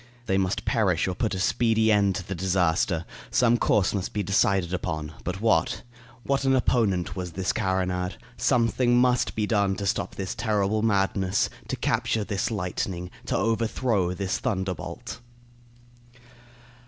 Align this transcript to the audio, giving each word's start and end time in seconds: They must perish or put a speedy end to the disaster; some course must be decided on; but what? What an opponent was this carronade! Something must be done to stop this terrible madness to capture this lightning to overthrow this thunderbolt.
They 0.25 0.39
must 0.39 0.65
perish 0.65 1.07
or 1.07 1.13
put 1.13 1.35
a 1.35 1.39
speedy 1.39 1.91
end 1.91 2.15
to 2.15 2.27
the 2.27 2.33
disaster; 2.33 3.05
some 3.29 3.59
course 3.59 3.93
must 3.93 4.13
be 4.13 4.23
decided 4.23 4.73
on; 4.83 5.13
but 5.23 5.41
what? 5.41 5.83
What 6.23 6.43
an 6.43 6.55
opponent 6.55 7.15
was 7.15 7.33
this 7.33 7.53
carronade! 7.53 8.15
Something 8.35 8.97
must 8.99 9.35
be 9.35 9.45
done 9.45 9.75
to 9.75 9.85
stop 9.85 10.15
this 10.15 10.33
terrible 10.33 10.81
madness 10.81 11.51
to 11.67 11.75
capture 11.75 12.23
this 12.23 12.49
lightning 12.49 13.11
to 13.27 13.37
overthrow 13.37 14.15
this 14.15 14.39
thunderbolt. 14.39 15.19